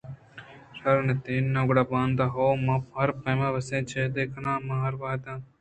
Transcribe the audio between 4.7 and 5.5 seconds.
ہر وہد ءَ